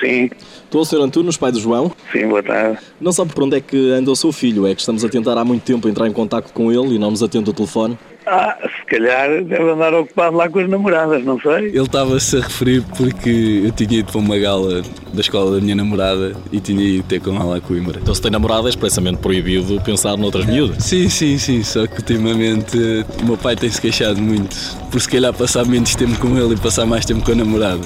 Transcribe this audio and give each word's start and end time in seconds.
sim. 0.00 0.30
Estou, 0.64 0.84
Sr. 0.84 1.02
Antunes, 1.02 1.36
pai 1.36 1.52
do 1.52 1.60
João. 1.60 1.92
Sim, 2.12 2.28
boa 2.28 2.42
tarde. 2.42 2.78
Não 3.00 3.12
sabe 3.12 3.32
por 3.32 3.44
onde 3.44 3.56
é 3.56 3.60
que 3.60 3.90
anda 3.90 4.10
o 4.10 4.16
seu 4.16 4.32
filho, 4.32 4.66
é 4.66 4.74
que 4.74 4.80
estamos 4.80 5.04
a 5.04 5.08
tentar 5.08 5.36
há 5.36 5.44
muito 5.44 5.62
tempo 5.62 5.88
entrar 5.88 6.06
em 6.06 6.12
contato 6.12 6.52
com 6.52 6.72
ele 6.72 6.94
e 6.94 6.98
não 6.98 7.10
nos 7.10 7.22
atende 7.22 7.50
o 7.50 7.52
telefone. 7.52 7.98
Ah, 8.26 8.56
se 8.62 8.86
calhar 8.86 9.42
deve 9.42 9.70
andar 9.70 9.94
ocupado 9.94 10.36
lá 10.36 10.48
com 10.48 10.60
as 10.60 10.68
namoradas, 10.68 11.24
não 11.24 11.40
sei. 11.40 11.68
Ele 11.68 11.80
estava-se 11.80 12.36
a 12.36 12.40
referir 12.40 12.84
porque 12.96 13.62
eu 13.64 13.72
tinha 13.72 14.00
ido 14.00 14.12
para 14.12 14.20
uma 14.20 14.38
gala 14.38 14.82
da 15.12 15.20
escola 15.20 15.56
da 15.56 15.60
minha 15.60 15.74
namorada 15.74 16.36
e 16.52 16.60
tinha 16.60 16.80
ido 16.80 17.04
ter 17.04 17.20
com 17.20 17.34
ela 17.34 17.56
a 17.56 17.60
Coimbra. 17.60 17.98
Então, 18.00 18.14
se 18.14 18.22
tem 18.22 18.30
namorada, 18.30 18.68
é 18.68 18.70
expressamente 18.70 19.18
proibido 19.18 19.80
pensar 19.80 20.16
noutras 20.16 20.46
miúdas. 20.46 20.84
Sim, 20.84 21.08
sim, 21.08 21.38
sim, 21.38 21.62
só 21.64 21.86
que 21.86 21.96
ultimamente 21.96 22.76
o 23.20 23.24
meu 23.24 23.36
pai 23.36 23.56
tem-se 23.56 23.80
queixado 23.80 24.20
muito 24.20 24.54
por 24.92 25.00
se 25.00 25.08
calhar 25.08 25.32
passar 25.32 25.64
menos 25.66 25.94
tempo 25.94 26.18
com 26.20 26.36
ele 26.38 26.54
e 26.54 26.56
passar 26.56 26.86
mais 26.86 27.04
tempo 27.04 27.24
com 27.24 27.32
a 27.32 27.34
namorada. 27.34 27.80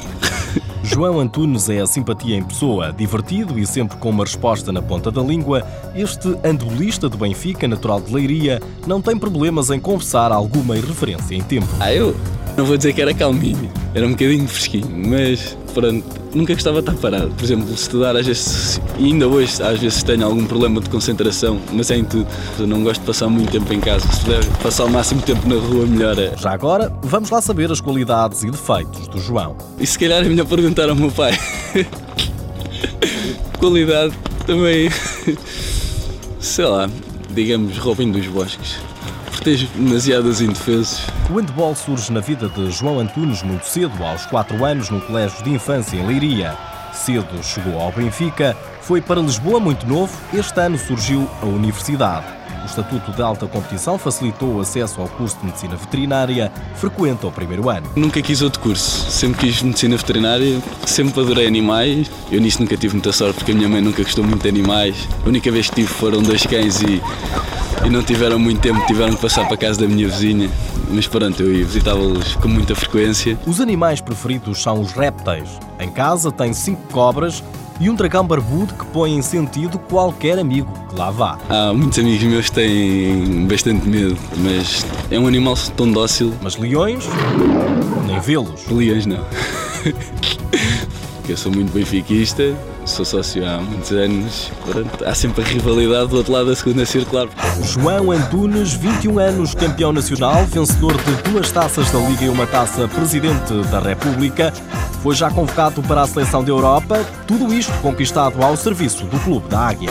João 0.83 1.19
Antunes 1.19 1.69
é 1.69 1.81
a 1.81 1.87
simpatia 1.87 2.37
em 2.37 2.43
pessoa, 2.43 2.93
divertido 2.93 3.59
e 3.59 3.67
sempre 3.67 3.97
com 3.97 4.11
uma 4.11 4.25
resposta 4.25 4.73
na 4.73 4.83
ponta 4.83 5.11
da 5.11 5.23
língua. 5.23 5.67
Este 5.95 6.37
andolista 6.45 7.09
do 7.09 7.17
Benfica, 7.17 7.67
natural 7.67 8.01
de 8.01 8.13
Leiria, 8.13 8.61
não 8.87 9.01
tem 9.01 9.17
problemas 9.17 9.71
em 9.71 9.81
confessar 9.81 10.33
alguma 10.33 10.77
irreferência 10.77 11.35
em 11.35 11.43
tempo. 11.43 11.69
Ah, 11.81 11.93
eu 11.93 12.15
não 12.57 12.65
vou 12.65 12.77
dizer 12.77 12.93
que 12.93 13.03
era 13.03 13.13
calminho, 13.13 13.71
era 13.95 14.07
um 14.07 14.11
bocadinho 14.11 14.47
fresquinho, 14.47 14.91
mas 15.09 15.57
pronto, 15.73 16.05
nunca 16.35 16.55
gostava 16.55 16.81
de 16.81 16.89
estar 16.89 17.01
parado. 17.01 17.31
Por 17.31 17.45
exemplo, 17.45 17.73
estudar 17.73 18.17
às 18.17 18.27
vezes, 18.27 18.81
e 18.99 19.07
ainda 19.07 19.27
hoje 19.27 19.63
às 19.63 19.79
vezes 19.81 20.03
tenho 20.03 20.25
algum 20.25 20.45
problema 20.47 20.81
de 20.81 20.89
concentração, 20.89 21.61
mas 21.73 21.91
é 21.91 21.97
em 21.97 22.05
tudo. 22.05 22.27
Eu 22.59 22.67
não 22.67 22.83
gosto 22.83 23.01
de 23.01 23.07
passar 23.07 23.29
muito 23.29 23.51
tempo 23.51 23.73
em 23.73 23.81
casa, 23.81 24.07
se 24.11 24.21
puder 24.21 24.45
passar 24.63 24.85
o 24.85 24.91
máximo 24.91 25.21
tempo 25.23 25.49
na 25.49 25.57
rua, 25.57 25.87
melhor 25.87 26.19
é. 26.19 26.33
Já 26.37 26.53
agora, 26.53 26.93
vamos 27.03 27.31
lá 27.31 27.41
saber 27.41 27.71
as 27.71 27.81
qualidades 27.81 28.43
e 28.43 28.51
defeitos 28.51 29.09
do 29.09 29.19
João. 29.19 29.57
E 29.79 29.87
se 29.87 29.99
calhar 29.99 30.25
é 30.25 30.29
melhor 30.29 30.47
perguntar 30.47 30.89
ao 30.89 30.95
meu 30.95 31.11
pai. 31.11 31.39
Qualidade 33.59 34.15
também, 34.47 34.91
sei 36.39 36.67
lá, 36.67 36.89
digamos 37.31 37.79
Robin 37.79 38.13
dos 38.13 38.27
Bosques. 38.27 38.77
Protejo 39.45 39.69
demasiados 39.77 40.41
indefesos. 40.41 41.03
O 41.29 41.35
handball 41.35 41.75
surge 41.75 42.11
na 42.11 42.21
vida 42.21 42.49
de 42.49 42.71
João 42.71 42.99
Antunes 42.99 43.43
muito 43.43 43.67
cedo, 43.67 44.03
aos 44.03 44.25
4 44.25 44.65
anos, 44.65 44.89
num 44.89 45.01
colégio 45.01 45.45
de 45.45 45.51
infância 45.51 45.99
em 45.99 46.07
Leiria. 46.07 46.57
Cedo 46.95 47.43
chegou 47.43 47.79
ao 47.79 47.93
Benfica, 47.93 48.57
foi 48.81 49.03
para 49.03 49.21
Lisboa 49.21 49.61
muito 49.61 49.87
novo, 49.87 50.11
este 50.33 50.59
ano 50.59 50.79
surgiu 50.79 51.29
a 51.43 51.45
universidade. 51.45 52.25
O 52.63 52.65
Estatuto 52.65 53.13
de 53.13 53.21
Alta 53.21 53.47
Competição 53.47 53.99
facilitou 53.99 54.55
o 54.55 54.61
acesso 54.63 55.03
ao 55.03 55.09
curso 55.09 55.37
de 55.41 55.45
Medicina 55.45 55.77
Veterinária, 55.77 56.51
frequenta 56.77 57.27
o 57.27 57.31
primeiro 57.31 57.69
ano. 57.69 57.87
Nunca 57.95 58.23
quis 58.23 58.41
outro 58.41 58.61
curso, 58.61 59.11
sempre 59.11 59.41
quis 59.41 59.61
medicina 59.61 59.99
veterinária, 59.99 60.59
sempre 60.87 61.21
adorei 61.21 61.47
animais. 61.47 62.11
Eu 62.33 62.41
nisso 62.41 62.63
nunca 62.63 62.79
tive 62.79 62.95
muita 62.95 63.13
sorte 63.13 63.35
porque 63.35 63.53
a 63.53 63.55
minha 63.55 63.69
mãe 63.69 63.83
nunca 63.83 64.03
gostou 64.03 64.25
muito 64.25 64.41
de 64.41 64.49
animais. 64.49 65.07
A 65.23 65.29
única 65.29 65.53
vez 65.53 65.69
que 65.69 65.75
tive 65.75 65.89
foram 65.89 66.23
dois 66.23 66.47
cães 66.47 66.81
e, 66.81 67.03
e 67.85 67.91
não 67.91 68.03
tiveram 68.03 68.39
muito 68.39 68.61
tempo, 68.61 68.85
tiveram 68.87 69.15
que 69.15 69.23
passar 69.23 69.45
para 69.47 69.55
a 69.55 69.59
casa 69.59 69.81
da 69.81 69.89
minha 69.89 70.09
vizinha. 70.09 70.51
Mas 70.91 71.07
pronto, 71.07 71.43
eu 71.43 71.55
ia 71.55 71.65
visitá-los 71.65 72.35
com 72.37 72.49
muita 72.49 72.75
frequência. 72.75 73.39
Os 73.47 73.61
animais 73.61 74.01
preferidos 74.01 74.63
são 74.63 74.81
os 74.81 74.93
répteis. 74.93 75.49
Em 75.81 75.91
casa 75.91 76.31
tem 76.31 76.53
cinco 76.53 76.83
cobras 76.93 77.43
e 77.81 77.91
um 77.91 77.95
dragão 77.95 78.25
barbudo 78.27 78.75
que 78.75 78.85
põe 78.87 79.15
em 79.15 79.23
sentido 79.23 79.79
qualquer 79.79 80.39
amigo 80.39 80.73
que 80.89 80.95
lá 80.95 81.11
vá. 81.11 81.39
Há 81.49 81.73
muitos 81.73 81.99
amigos 81.99 82.23
meus 82.25 82.51
têm 82.51 83.47
bastante 83.47 83.89
medo, 83.89 84.17
mas 84.39 84.87
é 85.11 85.19
um 85.19 85.27
animal 85.27 85.55
tão 85.77 85.91
dócil. 85.91 86.33
Mas 86.43 86.57
leões, 86.57 87.05
nem 88.07 88.21
vê-los. 88.21 88.67
Leões 88.69 89.07
não. 89.07 89.25
Eu 91.27 91.39
sou 91.39 91.51
muito 91.51 91.73
benfiquista, 91.73 92.55
sou 92.85 93.03
sócio 93.03 93.47
há 93.49 93.59
muitos 93.59 93.91
anos. 93.93 94.53
Pronto, 94.67 95.05
há 95.05 95.15
sempre 95.15 95.43
a 95.43 95.47
rivalidade 95.47 96.09
do 96.09 96.17
outro 96.19 96.33
lado 96.33 96.47
da 96.47 96.55
segunda 96.55 96.85
circular. 96.85 97.29
João 97.63 98.11
Antunes, 98.11 98.75
21 98.75 99.19
anos, 99.19 99.55
campeão 99.55 99.91
nacional, 99.91 100.45
vencedor 100.45 100.93
de 101.03 101.31
duas 101.31 101.51
taças 101.51 101.91
da 101.91 101.99
Liga 101.99 102.25
e 102.25 102.29
uma 102.29 102.47
taça 102.47 102.87
Presidente 102.89 103.55
da 103.71 103.81
República, 103.81 104.53
foi 105.03 105.15
já 105.15 105.31
convocado 105.31 105.83
para 105.83 106.03
a 106.03 106.07
Seleção 106.07 106.45
da 106.45 106.51
Europa, 106.51 107.03
tudo 107.27 107.53
isto 107.55 107.73
conquistado 107.81 108.43
ao 108.43 108.55
serviço 108.55 109.07
do 109.07 109.19
Clube 109.21 109.49
da 109.49 109.61
Águia. 109.61 109.91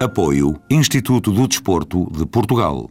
Apoio 0.00 0.60
Instituto 0.68 1.30
do 1.30 1.46
Desporto 1.46 2.10
de 2.12 2.26
Portugal. 2.26 2.90